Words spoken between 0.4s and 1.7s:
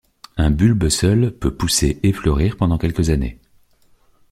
bulbe seul peut